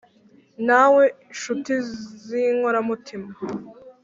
namwe 0.65 1.05
nshuti 1.33 1.73
z’inkora 2.23 2.79
mutima 2.89 3.29